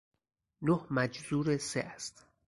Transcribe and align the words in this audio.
نه 0.61 0.87
مجذور 0.89 1.57
سه 1.57 1.79
است. 1.79 2.25